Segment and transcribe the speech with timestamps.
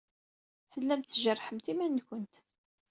[0.71, 2.35] Tellamt tjerrḥemt iman-nwent.